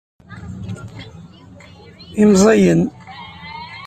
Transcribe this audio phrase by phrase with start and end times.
[2.21, 2.81] Imẓiyen.